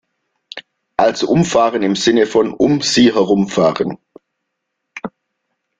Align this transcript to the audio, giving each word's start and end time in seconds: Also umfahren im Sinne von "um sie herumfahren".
Also 0.97 1.27
umfahren 1.27 1.83
im 1.83 1.95
Sinne 1.95 2.25
von 2.25 2.55
"um 2.55 2.81
sie 2.81 3.13
herumfahren". 3.13 3.99